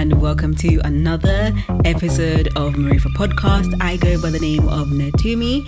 [0.00, 1.52] and welcome to another
[1.84, 3.70] episode of Maarifa Podcast.
[3.82, 5.62] I go by the name of Natumi,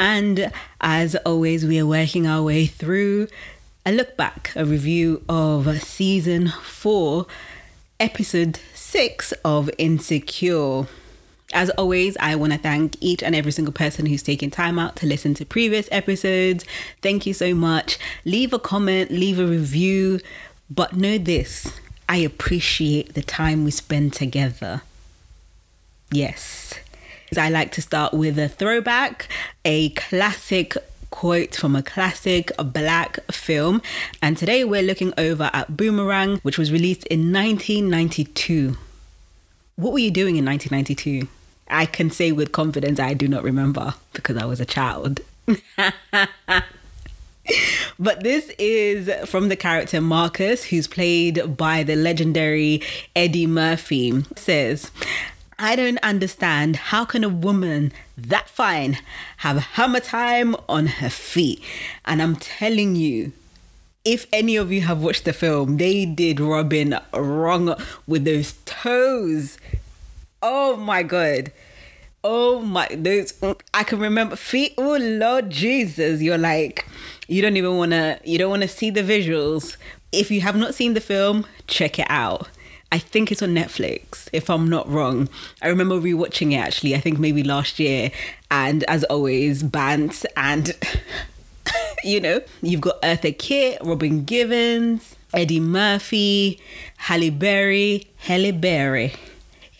[0.00, 3.28] and as always, we are working our way through
[3.84, 7.28] a look back, a review of season four,
[8.00, 10.88] episode six of Insecure.
[11.52, 14.96] As always, I want to thank each and every single person who's taken time out
[14.96, 16.64] to listen to previous episodes.
[17.02, 18.00] Thank you so much.
[18.24, 20.18] Leave a comment, leave a review,
[20.68, 21.70] but know this
[22.08, 24.82] I appreciate the time we spend together.
[26.10, 26.74] Yes.
[27.36, 29.28] I like to start with a throwback,
[29.64, 30.76] a classic
[31.10, 33.82] quote from a classic black film.
[34.22, 38.76] And today we're looking over at Boomerang, which was released in 1992.
[39.74, 41.28] What were you doing in 1992?
[41.68, 45.20] I can say with confidence I do not remember because I was a child.
[47.98, 52.82] but this is from the character Marcus, who's played by the legendary
[53.14, 54.24] Eddie Murphy.
[54.36, 54.90] says,
[55.58, 58.98] I don't understand how can a woman that fine
[59.38, 61.62] have hammer time on her feet?
[62.04, 63.32] And I'm telling you,
[64.04, 67.74] if any of you have watched the film, they did Robin wrong
[68.06, 69.58] with those toes.
[70.42, 71.52] Oh my god.
[72.28, 73.32] Oh my those
[73.72, 74.74] I can remember feet.
[74.76, 76.20] Oh Lord Jesus.
[76.20, 76.84] You're like
[77.28, 79.76] you don't even wanna you don't wanna see the visuals.
[80.10, 82.48] If you have not seen the film, check it out.
[82.90, 85.28] I think it's on Netflix, if I'm not wrong.
[85.62, 88.10] I remember rewatching it actually, I think maybe last year.
[88.50, 90.76] And as always, Bant and
[92.04, 96.60] you know, you've got Eartha Kitt, Robin Givens, Eddie Murphy,
[96.96, 99.12] Halle Berry, Halle Berry,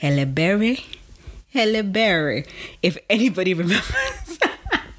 [0.01, 0.85] Halle Berry,
[1.53, 2.45] Halle Berry.
[2.83, 4.39] If anybody remembers.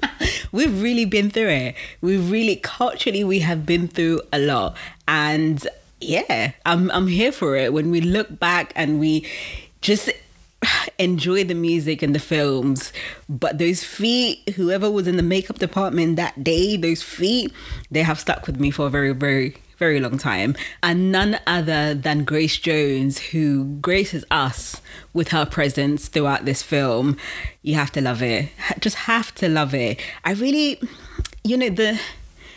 [0.52, 1.74] we've really been through it.
[2.00, 4.76] We've really culturally we have been through a lot.
[5.06, 5.66] And
[6.00, 7.72] yeah, I'm I'm here for it.
[7.72, 9.26] When we look back and we
[9.80, 10.10] just
[10.98, 12.92] enjoy the music and the films,
[13.28, 17.52] but those feet, whoever was in the makeup department that day, those feet,
[17.90, 20.56] they have stuck with me for a very, very, very long time.
[20.82, 24.80] And none other than Grace Jones, who graces us
[25.12, 27.16] with her presence throughout this film.
[27.62, 28.50] You have to love it.
[28.80, 30.00] Just have to love it.
[30.24, 30.80] I really,
[31.44, 31.98] you know, the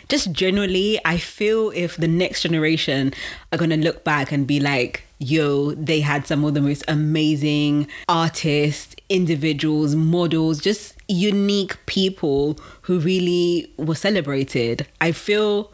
[0.08, 3.14] just generally, I feel if the next generation
[3.50, 6.84] are going to look back and be like, yo, they had some of the most
[6.88, 14.86] amazing artists, individuals, models, just unique people who really were celebrated.
[15.00, 15.72] I feel,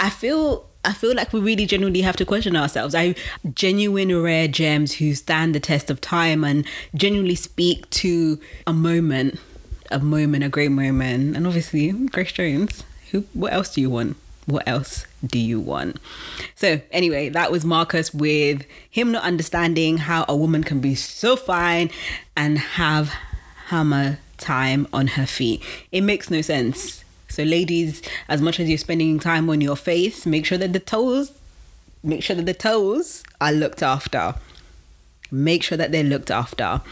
[0.00, 2.94] I feel I feel like we really genuinely have to question ourselves.
[2.94, 3.14] I
[3.54, 9.38] genuine rare gems who stand the test of time and genuinely speak to a moment,
[9.90, 11.36] a moment, a great moment.
[11.36, 12.82] And obviously, Grace Jones.
[13.10, 13.24] Who?
[13.34, 14.16] What else do you want?
[14.46, 15.98] What else do you want?
[16.54, 21.36] So, anyway, that was Marcus with him not understanding how a woman can be so
[21.36, 21.90] fine
[22.36, 23.08] and have
[23.66, 25.62] hammer time on her feet.
[25.92, 27.04] It makes no sense.
[27.30, 30.80] So, ladies, as much as you're spending time on your face, make sure that the
[30.80, 31.32] toes,
[32.02, 34.34] make sure that the toes are looked after.
[35.30, 36.82] Make sure that they're looked after.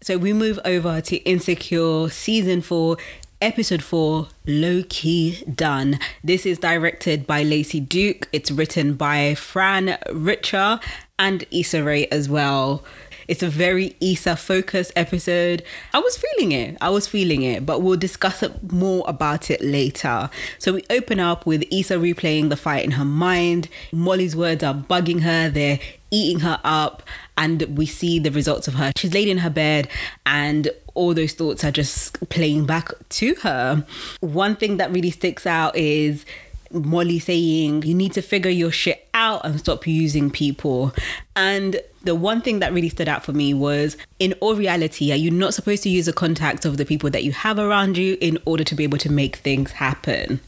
[0.00, 2.96] So, we move over to Insecure season four,
[3.40, 9.98] episode 4 low key done this is directed by lacey duke it's written by fran
[10.10, 10.80] richer
[11.18, 12.84] and Issa Rae as well
[13.28, 15.62] it's a very Issa focused episode.
[15.92, 16.76] I was feeling it.
[16.80, 20.30] I was feeling it, but we'll discuss it more about it later.
[20.58, 23.68] So we open up with Issa replaying the fight in her mind.
[23.92, 25.48] Molly's words are bugging her.
[25.48, 25.80] They're
[26.10, 27.02] eating her up
[27.36, 28.92] and we see the results of her.
[28.96, 29.88] She's laid in her bed
[30.24, 33.84] and all those thoughts are just playing back to her.
[34.20, 36.24] One thing that really sticks out is
[36.74, 40.92] Molly saying, You need to figure your shit out and stop using people.
[41.36, 45.16] And the one thing that really stood out for me was in all reality, are
[45.16, 48.18] you not supposed to use the contacts of the people that you have around you
[48.20, 50.40] in order to be able to make things happen?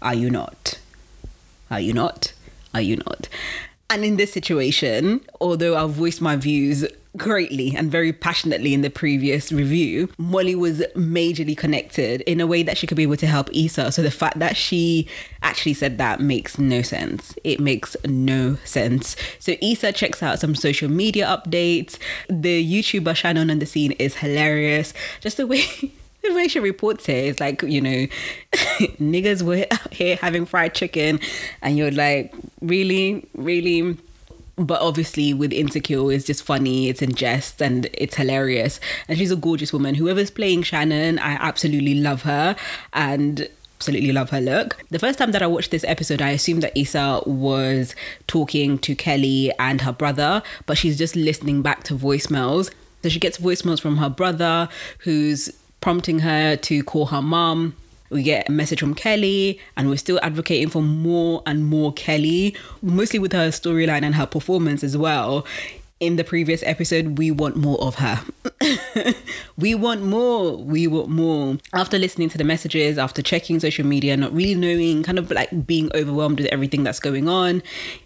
[0.00, 0.78] Are you not?
[1.70, 2.32] Are you not?
[2.72, 3.28] Are you not?
[3.90, 6.84] And in this situation, although I've voiced my views
[7.16, 12.62] greatly and very passionately in the previous review, Molly was majorly connected in a way
[12.62, 13.92] that she could be able to help Issa.
[13.92, 15.08] So the fact that she
[15.42, 17.34] actually said that makes no sense.
[17.44, 19.16] It makes no sense.
[19.38, 21.98] So Issa checks out some social media updates.
[22.28, 24.92] The YouTuber Shannon on the scene is hilarious.
[25.20, 25.64] Just the way
[26.24, 28.06] the way she reports it is like, you know,
[28.98, 31.20] niggas were out here having fried chicken,
[31.62, 33.96] and you're like, really, really
[34.56, 38.78] but obviously with insecure it's just funny it's in jest and it's hilarious
[39.08, 42.54] and she's a gorgeous woman whoever's playing shannon i absolutely love her
[42.92, 43.48] and
[43.84, 44.82] absolutely love her look.
[44.88, 47.94] The first time that I watched this episode, I assumed that Issa was
[48.26, 52.70] talking to Kelli and her brother, but she's just listening back to voicemails.
[53.02, 55.50] So she gets voicemails from her brother who's
[55.82, 57.76] prompting her to call her mom
[58.14, 62.56] we get a message from Kelli, and we're still advocating for more and more Kelli,
[62.80, 65.44] mostly with her storyline and her performance as well.
[65.98, 68.22] In the previous episode, we want more of her.
[69.56, 70.56] we want more.
[70.56, 71.58] We want more.
[71.72, 75.66] After listening to the messages, after checking social media, not really knowing, kind of like
[75.66, 77.62] being overwhelmed with everything that's going on,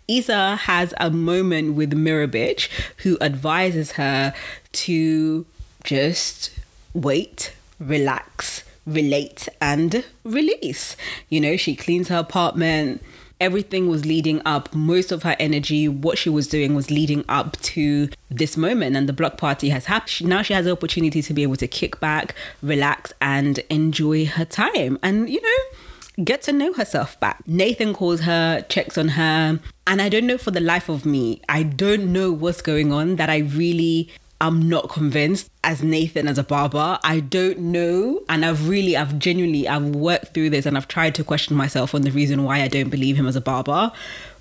[0.06, 4.32] Issa has a moment with Mirror Bitch, who advises her
[4.72, 5.44] to
[5.84, 6.50] just
[6.94, 10.96] wait, relax, relate and release.
[11.29, 13.02] You know, she cleans her apartment.
[13.40, 17.56] Everything was leading up, most of her energy, what she was doing was leading up
[17.61, 18.96] to this moment.
[18.96, 20.29] And the block party has happened.
[20.29, 24.44] Now she has the opportunity to be able to kick back, relax, and enjoy her
[24.44, 24.99] time.
[25.05, 27.46] And, you know, get to know herself back.
[27.46, 31.40] Nathan calls her, checks on her, and I don't know for the life of me,
[31.49, 36.38] I don't know what's going on that I really I'm not convinced as Nathan as
[36.38, 36.99] a barber.
[37.02, 38.23] I don't know.
[38.29, 41.94] And I've really, I've genuinely, I've worked through this and I've tried to question myself
[41.94, 43.90] on the reason why I don't believe him as a barber.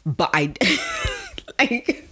[0.06, 0.54] But I,
[1.60, 2.08] like,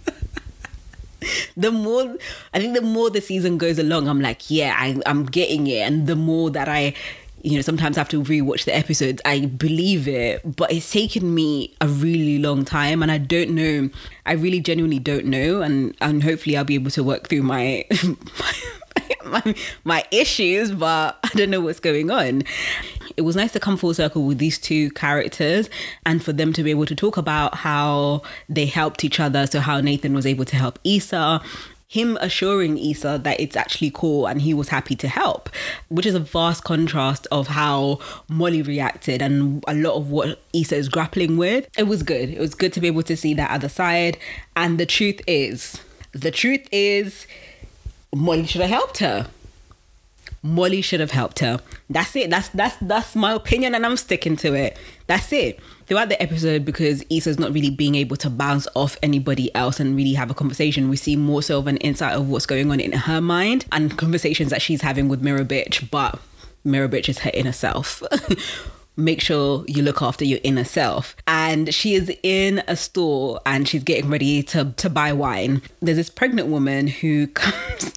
[1.56, 2.16] the more,
[2.52, 5.80] I think the more the season goes along, I'm like, yeah, I, I'm getting it.
[5.86, 6.94] And the more that I,
[7.42, 9.22] you know, sometimes I have to rewatch the episodes.
[9.24, 13.90] I believe it, but it's taken me a really long time, and I don't know.
[14.24, 17.84] I really genuinely don't know, and and hopefully I'll be able to work through my
[19.24, 19.54] my,
[19.84, 22.42] my issues, but I don't know what's going on.
[23.16, 25.70] It was nice to come full circle with these two characters
[26.04, 29.46] and for them to be able to talk about how they helped each other.
[29.46, 31.40] So, how Nathan was able to help Issa
[31.88, 35.48] him assuring Issa that it's actually cool and he was happy to help,
[35.88, 40.76] which is a vast contrast of how Molly reacted and a lot of what Issa
[40.76, 41.68] is grappling with.
[41.78, 42.30] It was good.
[42.30, 44.18] It was good to be able to see that other side.
[44.56, 45.80] And the truth is,
[46.12, 47.26] the truth is,
[48.14, 49.28] Molly should have helped her.
[50.42, 51.60] Molly should have helped her.
[51.88, 52.30] That's it.
[52.30, 54.76] That's that's that's my opinion and I'm sticking to it.
[55.06, 55.60] That's it.
[55.86, 59.94] Throughout the episode, because Issa's not really being able to bounce off anybody else and
[59.94, 62.80] really have a conversation, we see more so of an insight of what's going on
[62.80, 66.18] in her mind and conversations that she's having with Mirror Bitch, but
[66.64, 68.02] Mirror Bitch is her inner self.
[68.96, 71.14] make sure you look after your inner self.
[71.26, 75.62] And she is in a store and she's getting ready to, to buy wine.
[75.80, 77.92] There's this pregnant woman who comes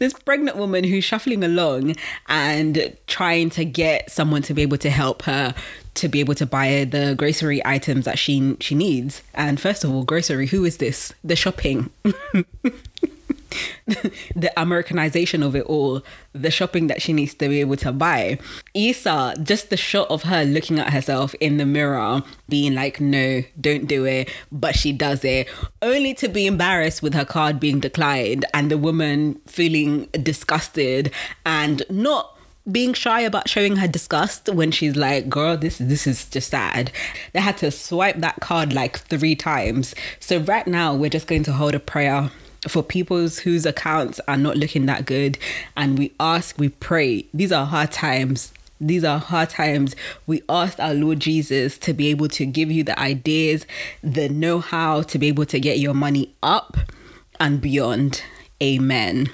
[0.00, 1.94] this pregnant woman who's shuffling along
[2.26, 5.54] and trying to get someone to be able to help her
[5.94, 9.22] to be able to buy the grocery items that she she needs.
[9.34, 11.12] And first of all, grocery, who is this?
[11.22, 11.90] The shopping.
[13.86, 16.02] the Americanization of it all,
[16.32, 18.38] the shopping that she needs to be able to buy.
[18.74, 23.42] Issa, just the shot of her looking at herself in the mirror, being like, no,
[23.60, 24.30] don't do it.
[24.50, 25.48] But she does it,
[25.82, 31.12] only to be embarrassed with her card being declined and the woman feeling disgusted
[31.44, 32.36] and not
[32.70, 36.92] being shy about showing her disgust when she's like, girl, this this is just sad.
[37.32, 39.94] They had to swipe that card like three times.
[40.20, 42.30] So right now we're just going to hold a prayer
[42.68, 45.38] for people whose accounts are not looking that good.
[45.76, 47.26] And we ask, we pray.
[47.32, 48.52] These are hard times.
[48.80, 49.94] These are hard times.
[50.26, 53.66] We ask our Lord Jesus to be able to give you the ideas,
[54.02, 56.76] the know how to be able to get your money up
[57.38, 58.22] and beyond.
[58.62, 59.30] Amen.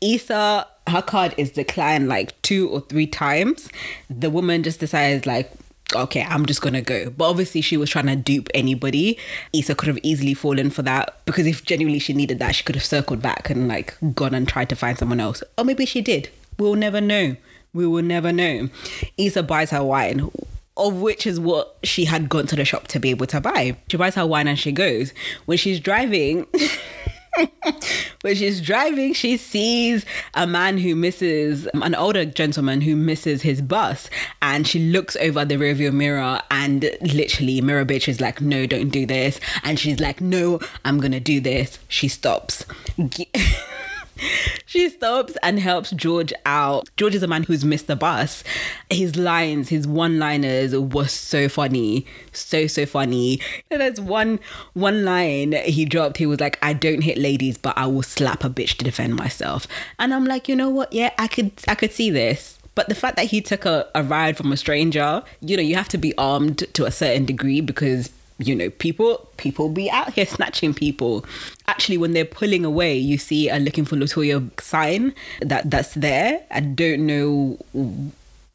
[0.00, 3.68] Issa, her card is declined like two or three times.
[4.08, 5.52] The woman just decides, like,
[5.94, 7.10] okay, I'm just gonna go.
[7.10, 9.18] But obviously, she was trying to dupe anybody.
[9.52, 12.74] Issa could have easily fallen for that because if genuinely she needed that, she could
[12.74, 15.42] have circled back and like gone and tried to find someone else.
[15.58, 16.30] Or maybe she did.
[16.58, 17.36] We'll never know.
[17.72, 18.68] We will never know.
[19.16, 20.30] Issa buys her wine.
[20.76, 23.76] Of which is what she had gone to the shop to be able to buy.
[23.88, 25.12] She buys her wine and she goes.
[25.44, 26.46] When she's driving,
[28.22, 33.62] when she's driving, she sees a man who misses, an older gentleman who misses his
[33.62, 34.10] bus.
[34.42, 38.90] And she looks over the rearview mirror and literally, Mirror Bitch is like, no, don't
[38.90, 39.40] do this.
[39.62, 41.78] And she's like, no, I'm to do this.
[41.88, 42.64] She stops.
[44.66, 46.88] she stops and helps George out.
[46.96, 48.44] George is a man who's missed the bus.
[48.88, 53.40] His lines, his one-liners were so funny, so so funny.
[53.70, 54.40] And there's one
[54.74, 56.16] one line he dropped.
[56.18, 59.16] He was like, "I don't hit ladies, but I will slap a bitch to defend
[59.16, 59.66] myself."
[59.98, 60.92] And I'm like, you know what?
[60.92, 62.58] Yeah, I could I could see this.
[62.74, 65.74] But the fact that he took a, a ride from a stranger, you know, you
[65.74, 68.10] have to be armed to a certain degree because
[68.40, 71.24] you know people people be out here snatching people
[71.68, 76.42] actually when they're pulling away you see a looking for latoya sign that that's there
[76.50, 77.58] i don't know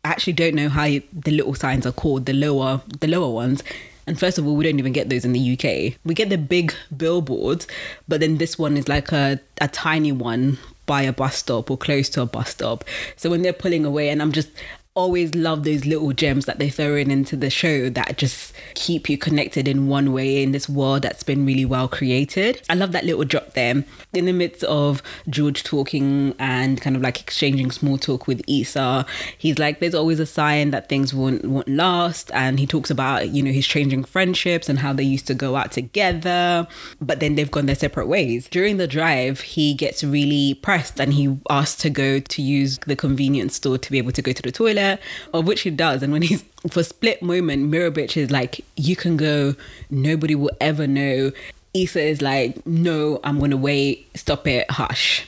[0.06, 3.64] I actually don't know how the little signs are called, the lower the lower ones.
[4.06, 5.98] And first of all, we don't even get those in the UK.
[6.06, 7.66] We get the big billboards,
[8.08, 11.78] but then this one is like a, a tiny one by a bus stop or
[11.78, 12.84] close to a bus stop.
[13.16, 14.50] So when they're pulling away, and I'm just
[14.96, 19.10] always love those little gems that they throw in into the show that just keep
[19.10, 22.62] you connected in one way in this world that's been really well created.
[22.70, 23.84] I love that little drop there
[24.14, 29.06] in the midst of George talking and kind of like exchanging small talk with Issa.
[29.38, 33.30] He's like, there's always a sign that things won't won't last, and he talks about
[33.30, 36.68] you know his changing friendships and how they used to go out together,
[37.02, 38.48] but then they've gone their separate ways.
[38.48, 42.96] During the drive, he gets really pressed and he asks to go to use the
[42.96, 44.85] convenience store to be able to go to the toilet
[45.34, 46.04] of which he does.
[46.04, 49.56] And when he's for split moment, Mirror Bitch is like, you can go,
[49.90, 51.32] nobody will ever know.
[51.74, 55.28] Issa is like, no, I'm gonna wait, stop it, hush.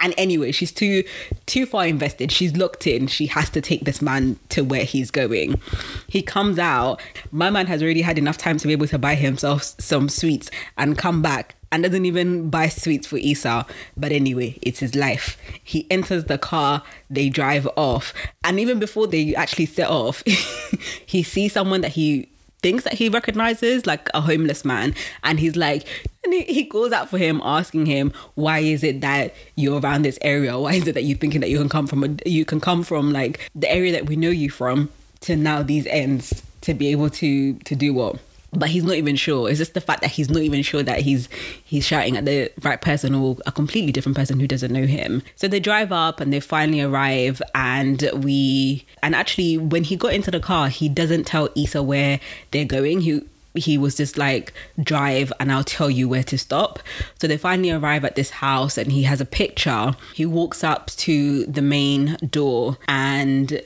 [0.00, 1.04] And anyway, she's too
[1.46, 2.30] too far invested.
[2.32, 3.06] She's locked in.
[3.06, 5.60] She has to take this man to where he's going.
[6.08, 7.00] He comes out.
[7.30, 10.50] My man has already had enough time to be able to buy himself some sweets
[10.76, 13.66] and come back and doesn't even buy sweets for Issa.
[13.96, 15.36] But anyway, it's his life.
[15.62, 18.14] He enters the car, they drive off.
[18.44, 20.22] And even before they actually set off,
[21.06, 22.28] he sees someone that he
[22.62, 24.94] thinks that he recognizes, like a homeless man.
[25.24, 25.84] And he's like,
[26.22, 30.02] and he, he goes out for him, asking him, why is it that you're around
[30.02, 30.56] this area?
[30.56, 32.84] Why is it that you're thinking that you can come from a, you can come
[32.84, 34.90] from like the area that we know you from
[35.22, 38.20] to now these ends to be able to to do what?
[38.58, 39.48] But he's not even sure.
[39.48, 41.28] It's just the fact that he's not even sure that he's
[41.64, 45.22] he's shouting at the right person or a completely different person who doesn't know him.
[45.36, 50.14] So they drive up and they finally arrive and we and actually when he got
[50.14, 52.20] into the car, he doesn't tell Issa where
[52.50, 53.02] they're going.
[53.02, 53.22] He
[53.54, 56.80] he was just like drive and I'll tell you where to stop.
[57.20, 59.94] So they finally arrive at this house and he has a picture.
[60.12, 63.62] He walks up to the main door and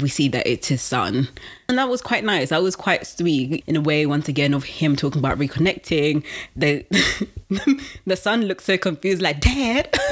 [0.00, 1.28] we see that it's his son.
[1.68, 2.50] And that was quite nice.
[2.50, 6.24] That was quite sweet in a way, once again, of him talking about reconnecting.
[6.54, 6.84] The,
[8.06, 9.94] the son looks so confused, like, Dad.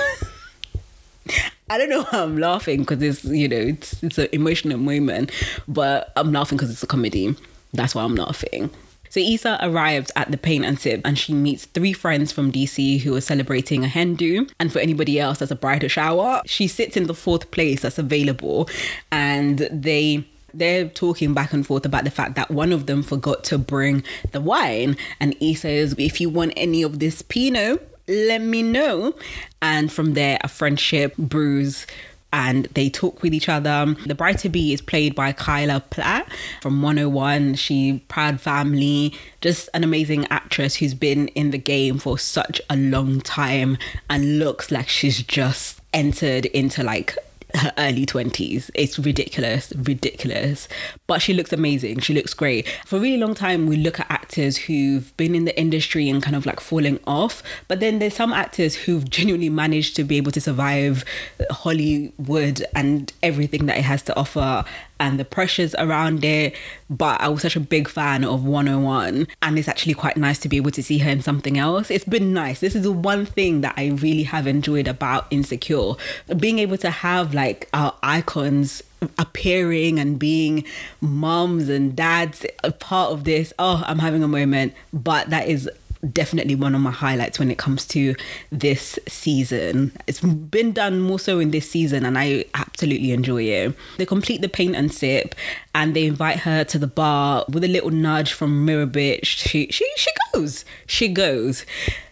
[1.71, 5.31] I don't know why I'm laughing because it's, you know, it's, it's an emotional moment,
[5.67, 7.35] but I'm laughing because it's a comedy.
[7.73, 8.71] That's why I'm laughing.
[9.15, 13.01] So Issa arrives at the paint and sip and she meets three friends from DC
[13.03, 14.49] who are celebrating a hen do.
[14.59, 17.97] And for anybody else that's a bridal shower, she sits in the fourth place that's
[17.97, 18.69] available.
[19.13, 23.45] And they they're talking back and forth about the fact that one of them forgot
[23.45, 24.03] to bring
[24.33, 24.97] the wine.
[25.21, 29.15] And Issa says if you want any of this pinot let me know.
[29.63, 31.87] And from there a friendship brews
[32.35, 33.95] and they talk with each other.
[34.07, 36.29] The bride to be is played by Kyla Pratt
[36.61, 37.55] from 101.
[37.55, 42.77] She proud family, just an amazing actress who's been in the game for such a
[42.77, 43.79] long time
[44.11, 47.17] and looks like she's just entered into like
[47.55, 48.71] her early 20s.
[48.75, 50.69] It's ridiculous, ridiculous.
[51.07, 52.01] But she looks amazing.
[52.01, 52.69] She looks great.
[52.87, 56.23] For a really long time, we look at actors who've been in the industry and
[56.23, 57.43] kind of like falling off.
[57.69, 61.05] But then there's some actors who've genuinely managed to be able to survive
[61.51, 64.65] Hollywood and everything that it has to offer
[65.05, 66.55] and the pressures around it.
[66.91, 70.49] But I was such a big fan of 101, and it's actually quite nice to
[70.49, 71.91] be able to see her in something else.
[71.91, 72.61] It's been nice.
[72.61, 75.95] This is the one thing that I really have enjoyed about Insecure
[76.37, 78.83] being able to have like our icons
[79.19, 80.65] appearing and being
[81.01, 83.53] moms and dads a part of this.
[83.59, 85.69] Oh, I'm having a moment, but that is
[86.13, 88.15] definitely one of my highlights when it comes to
[88.51, 89.93] this season.
[90.07, 93.75] It's been done more so in this season and I absolutely enjoy it.
[93.97, 95.35] They complete the paint and sip
[95.75, 99.25] and they invite her to the bar with a little nudge from Mirror Bitch.
[99.27, 100.65] She she she goes.
[100.87, 101.65] She goes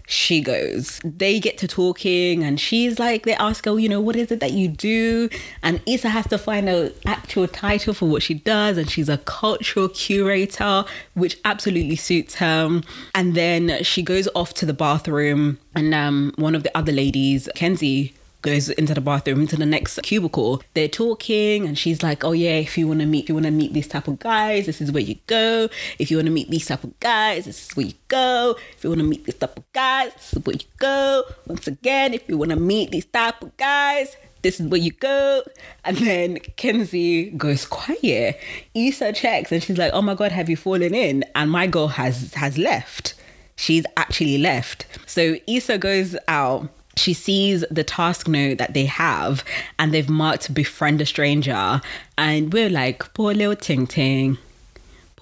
[0.06, 1.00] she goes.
[1.04, 4.40] They get to talking, and she's like, they ask her, you know, what is it
[4.40, 5.28] that you do?
[5.62, 9.18] And Issa has to find an actual title for what she does, and she's a
[9.18, 12.80] cultural curator, which absolutely suits her.
[13.14, 17.48] And then she goes off to the bathroom, and um, one of the other ladies,
[17.54, 22.32] Kenzie, goes into the bathroom into the next cubicle they're talking and she's like oh
[22.32, 24.66] yeah if you want to meet if you want to meet these type of guys
[24.66, 25.68] this is where you go
[25.98, 28.84] if you want to meet these type of guys this is where you go if
[28.84, 32.12] you want to meet these type of guys this is where you go once again
[32.12, 35.42] if you want to meet these type of guys this is where you go.
[35.84, 38.38] And then Kenzie goes quiet.
[38.74, 41.24] Issa checks and she's like, oh my God, have you fallen in?
[41.34, 43.14] And my girl has has left.
[43.56, 44.86] She's actually left.
[45.06, 49.44] So Issa goes out she sees the task note that they have
[49.78, 51.80] and they've marked befriend a stranger
[52.18, 54.38] and we're like poor little ting ting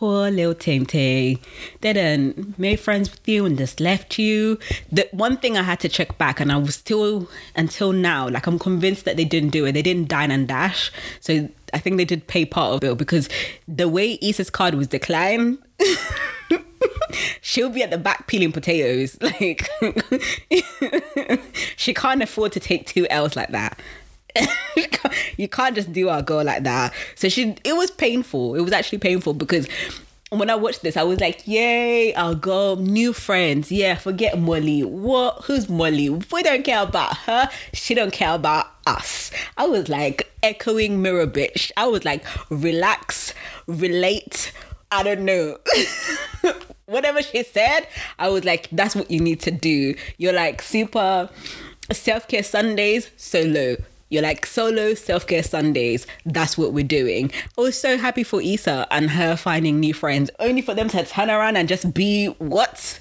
[0.00, 1.38] poor little Ting Ting.
[1.82, 4.58] They didn't made friends with you and just left you.
[4.90, 8.46] The one thing I had to check back, and I was still until now, like
[8.46, 9.72] I'm convinced that they didn't do it.
[9.72, 10.90] They didn't dine and dash.
[11.20, 13.28] So I think they did pay part of it because
[13.68, 15.58] the way Issa's card was declined.
[17.40, 19.18] she'll be at the back peeling potatoes.
[19.30, 19.68] Like
[21.76, 23.78] she can't afford to take two L's like that.
[25.36, 26.92] you can't just do our girl like that.
[27.14, 28.54] So she it was painful.
[28.54, 29.68] It was actually painful because
[30.30, 33.72] when I watched this, I was like, yay, our girl, new friends.
[33.72, 34.84] Yeah, forget Molly.
[34.84, 35.44] What?
[35.44, 36.08] Who's Molly?
[36.08, 37.50] We don't care about her.
[37.72, 39.32] She don't care about us.
[39.56, 41.72] I was like echoing mirror bitch.
[41.76, 43.34] I was like, relax,
[43.66, 44.52] relate.
[44.90, 45.58] I don't know.
[46.86, 47.86] Whatever she said,
[48.18, 49.94] I was like, that's what you need to do.
[50.18, 51.28] You're like super
[51.92, 53.76] self care Sundays, solo
[54.10, 56.06] you're like solo self care Sundays.
[56.26, 57.30] That's what we're doing.
[57.56, 61.04] I was so happy for Issa and her finding new friends, only for them to
[61.04, 62.98] turn around and just be what?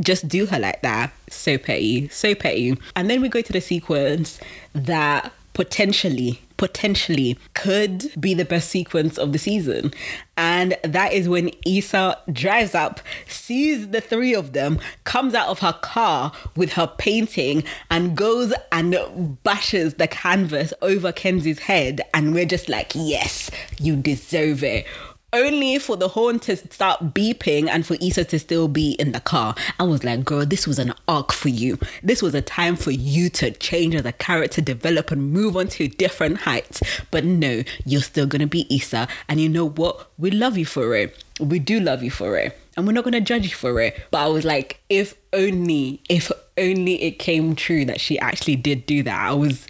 [0.00, 1.12] Just do her like that.
[1.30, 2.76] So petty, so petty.
[2.96, 4.40] And then we go to the sequence
[4.74, 9.92] that potentially potentially could be the best sequence of the season.
[10.36, 15.58] And that is when Issa drives up, sees the three of them, comes out of
[15.58, 22.00] her car with her painting, and goes and bashes the canvas over Kenzie's head.
[22.14, 23.50] And we're just like, yes,
[23.80, 24.86] you deserve it
[25.32, 29.20] only for the horn to start beeping and for Issa to still be in the
[29.20, 29.54] car.
[29.80, 31.78] I was like, girl, this was an arc for you.
[32.02, 35.68] This was a time for you to change as a character, develop and move on
[35.68, 36.82] to different heights.
[37.10, 39.08] But no, you're still gonna be Issa.
[39.28, 40.10] And you know what?
[40.18, 41.24] We love you for it.
[41.40, 42.58] We do love you for it.
[42.76, 44.06] And we're not gonna judge you for it.
[44.10, 48.86] But I was like, if only, if only it came true that she actually did
[48.86, 49.18] do that.
[49.18, 49.66] I was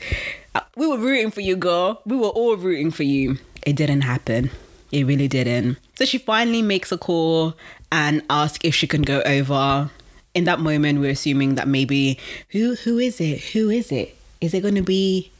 [0.54, 2.02] uh, we were rooting for you, girl.
[2.04, 3.38] We were all rooting for you.
[3.64, 4.50] It didn't happen.
[4.92, 5.78] It really didn't.
[5.96, 7.54] So she finally makes a call
[7.90, 9.90] and asks if she can go over.
[10.34, 12.18] In that moment, we're assuming that maybe
[12.50, 13.40] who who is it?
[13.52, 14.16] Who is it?
[14.40, 15.30] Is it going to be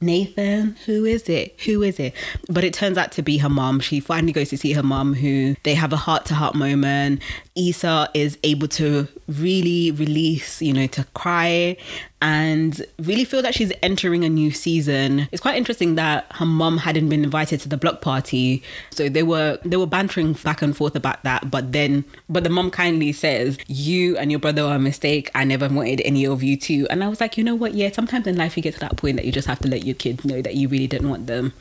[0.00, 1.58] Nathan, who is it?
[1.64, 2.12] Who is it?
[2.50, 3.80] But it turns out to be her mom.
[3.80, 7.22] She finally goes to see her mom, who they have a heart to heart moment.
[7.56, 11.76] Issa is able to really release, you know, to cry
[12.20, 15.26] and really feel that she's entering a new season.
[15.32, 18.62] It's quite interesting that her mom hadn't been invited to the block party.
[18.90, 22.50] So they were they were bantering back and forth about that, but then but the
[22.50, 25.30] mom kindly says, "You and your brother are a mistake.
[25.34, 27.74] I never wanted any of you to." And I was like, "You know what?
[27.74, 29.84] Yeah, sometimes in life you get to that point that you just have to let
[29.84, 31.52] your kids know that you really didn't want them.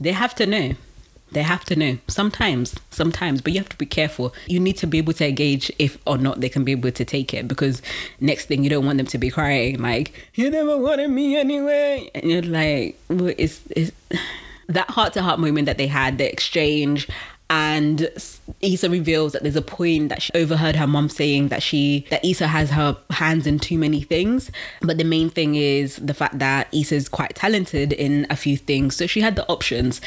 [0.00, 0.74] They have to know."
[1.32, 4.34] They have to know sometimes, sometimes, but you have to be careful.
[4.46, 7.04] You need to be able to gauge if or not they can be able to
[7.04, 7.82] take it because
[8.20, 12.10] next thing you don't want them to be crying like you never wanted me anyway,
[12.14, 13.92] and you're like, well, it's, it's
[14.68, 17.08] that heart to heart moment that they had, the exchange,
[17.50, 18.08] and
[18.60, 22.24] Issa reveals that there's a point that she overheard her mom saying that she that
[22.24, 24.50] Issa has her hands in too many things,
[24.82, 28.96] but the main thing is the fact that Issa's quite talented in a few things,
[28.96, 30.00] so she had the options.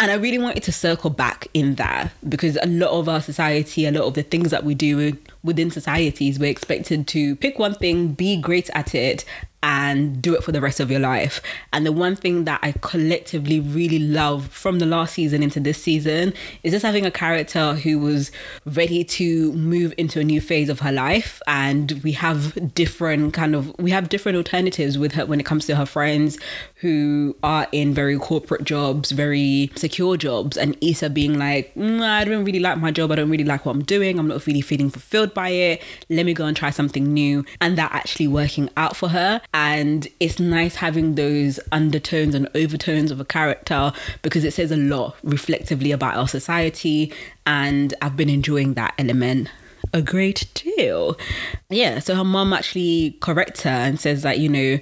[0.00, 3.86] And I really wanted to circle back in that because a lot of our society,
[3.86, 7.74] a lot of the things that we do within societies, we're expected to pick one
[7.74, 9.24] thing, be great at it,
[9.64, 11.40] and do it for the rest of your life.
[11.72, 15.82] And the one thing that I collectively really love from the last season into this
[15.82, 18.30] season is just having a character who was
[18.66, 21.40] ready to move into a new phase of her life.
[21.46, 25.64] And we have different kind of we have different alternatives with her when it comes
[25.66, 26.38] to her friends
[26.74, 32.24] who are in very corporate jobs, very secure jobs, and Issa being like, mm, I
[32.24, 34.60] don't really like my job, I don't really like what I'm doing, I'm not really
[34.60, 35.82] feeling fulfilled by it.
[36.10, 37.46] Let me go and try something new.
[37.62, 43.10] And that actually working out for her and it's nice having those undertones and overtones
[43.10, 47.12] of a character because it says a lot reflectively about our society
[47.46, 49.48] and I've been enjoying that element
[49.92, 51.16] a great deal.
[51.70, 54.78] Yeah, so her mom actually corrects her and says that, you know,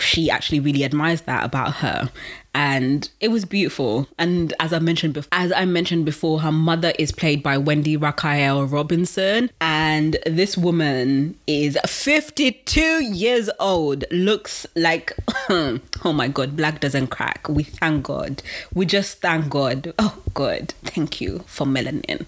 [0.00, 2.10] she actually really admires that about her.
[2.54, 4.08] And it was beautiful.
[4.18, 7.96] And as i mentioned before as i mentioned before her mother is played by wendy
[7.96, 9.50] raquel robinson.
[9.60, 14.04] And this woman is 52 years old.
[14.10, 15.12] Looks like
[15.50, 17.48] oh my god black doesn't crack.
[17.48, 18.42] We thank god.
[18.74, 19.92] We just thank god.
[19.98, 22.26] Oh god thank you for melanin.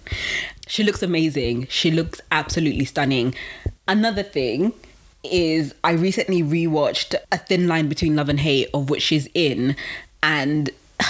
[0.67, 1.67] She looks amazing.
[1.67, 3.35] She looks absolutely stunning.
[3.87, 4.73] Another thing
[5.23, 9.75] is I recently rewatched A Thin Line Between Love and Hate, of which she's in,
[10.23, 10.69] and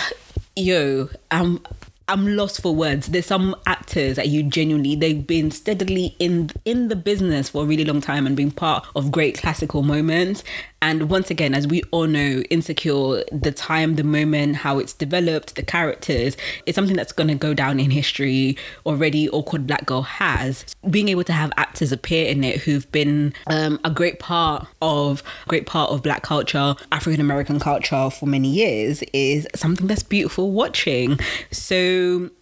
[0.55, 1.63] yo, um,
[2.07, 3.07] I'm lost for words.
[3.07, 7.65] There's some actors that you genuinely they've been steadily in in the business for a
[7.65, 10.43] really long time and been part of great classical moments.
[10.83, 15.53] And once again, as we all know, Insecure, the time, the moment, how it's developed,
[15.55, 16.35] the characters,
[16.65, 19.29] it's something that's going to go down in history already.
[19.29, 23.79] Awkward Black Girl has being able to have actors appear in it who've been um,
[23.83, 29.03] a great part of great part of Black culture, African American culture for many years
[29.13, 31.19] is something that's beautiful watching.
[31.51, 31.90] So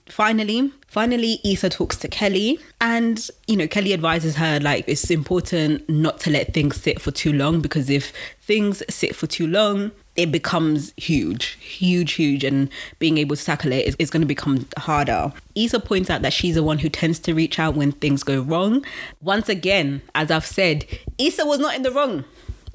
[0.08, 5.88] finally finally Issa talks to Kelli and you know Kelli advises her like it's important
[5.88, 9.92] not to let things sit for too long because if things sit for too long
[10.16, 12.44] it becomes huge huge huge.
[12.44, 15.32] And being able to tackle it is, is going to become harder.
[15.56, 18.42] Issa points out that she's the one who tends to reach out when things go
[18.42, 18.84] wrong.
[19.22, 20.86] Once again as I've said
[21.18, 22.26] Issa was not in the wrong.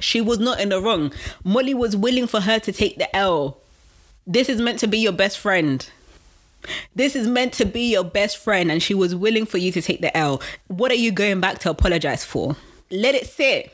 [0.00, 1.12] She was not in the wrong.
[1.44, 3.58] Molly was willing for her to take the L.
[4.26, 5.86] This is meant to be your best friend
[6.94, 9.82] this is meant to be your best friend, and she was willing for you to
[9.82, 10.42] take the L.
[10.68, 12.56] What are you going back to apologize for?
[12.90, 13.72] Let it sit.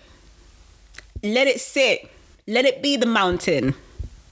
[1.22, 2.10] Let it sit.
[2.46, 3.74] Let it be the mountain.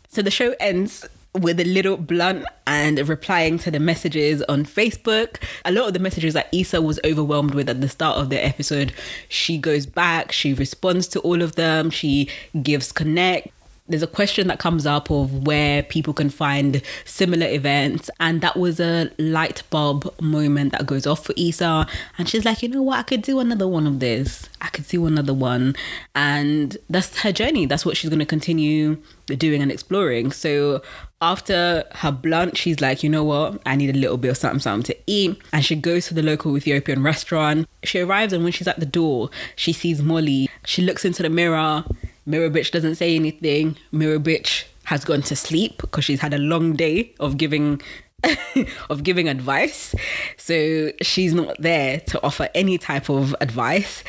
[0.08, 5.36] So the show ends with a little blunt and replying to the messages on Facebook.
[5.64, 8.44] A lot of the messages that Issa was overwhelmed with at the start of the
[8.44, 8.92] episode,
[9.28, 12.28] she goes back, she responds to all of them, she
[12.62, 13.48] gives connect
[13.88, 18.56] there's a question that comes up of where people can find similar events and that
[18.56, 21.86] was a light bulb moment that goes off for Issa
[22.18, 22.98] and she's like you know what?
[22.98, 24.48] I could do another one of this.
[24.60, 25.74] I could do another one.
[26.14, 27.66] And that's her journey.
[27.66, 30.32] That's what she's going to continue doing and exploring.
[30.32, 30.82] So
[31.20, 33.60] after her blunt she's like you know what?
[33.64, 35.40] I need a little bit of something something to eat.
[35.52, 37.68] And she goes to the local Ethiopian restaurant.
[37.84, 40.48] She arrives and when she's at the door she sees Molly.
[40.64, 41.84] She looks into the mirror
[42.28, 43.78] Mirror bitch doesn't say anything.
[43.90, 47.80] Mirror bitch has gone to sleep because she's had a long day of giving
[48.90, 49.94] of giving advice.
[50.36, 54.04] So she's not there to offer any type of advice.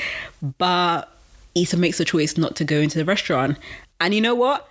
[0.58, 1.10] But
[1.56, 3.58] Issa makes the choice not to go into the restaurant.
[4.02, 4.68] And you know what?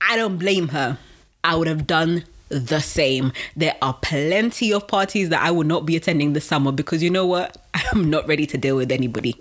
[0.00, 0.98] I don't blame her.
[1.44, 3.32] I would have done the same.
[3.54, 7.10] There are plenty of parties that I will not be attending this summer because you
[7.10, 7.56] know what?
[7.92, 9.40] I'm not ready to deal with anybody.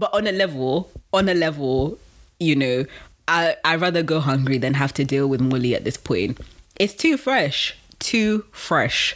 [0.00, 1.98] But on a level, on a level,
[2.40, 2.84] you know,
[3.28, 6.40] I I rather go hungry than have to deal with Molly at this point.
[6.80, 9.14] It's too fresh, too fresh.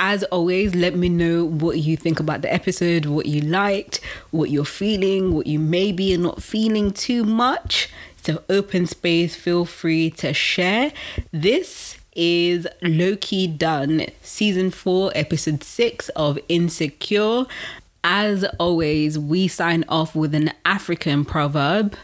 [0.00, 4.00] As always, let me know what you think about the episode, what you liked,
[4.30, 7.88] what you're feeling, what you maybe are not feeling too much.
[8.24, 10.92] So open space, feel free to share.
[11.30, 17.44] This is Low-Key Done, season four, episode six of Insecure.
[18.06, 21.96] As always, we sign off with an African proverb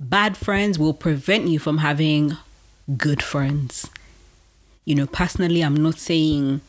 [0.00, 2.36] bad friends will prevent you from having
[2.96, 3.90] good friends.
[4.84, 6.60] You know, personally, I'm not saying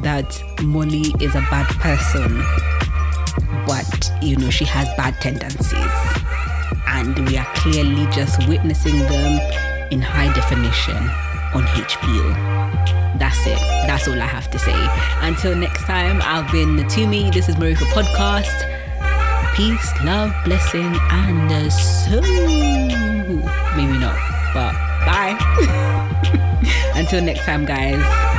[0.00, 2.38] that Molly is a bad person,
[3.66, 6.22] but you know, she has bad tendencies.
[6.86, 13.18] And we are clearly just witnessing them in high definition on HBO.
[13.18, 13.58] That's it.
[13.86, 14.74] That's all I have to say.
[15.20, 17.32] Until next time, I've been Natumi.
[17.32, 18.68] This is Maarifa Podcast.
[19.54, 22.20] Peace, love, blessing, and so.
[23.76, 24.16] Maybe not,
[24.54, 24.72] but
[25.04, 25.36] bye.
[26.94, 28.31] Until next time, guys.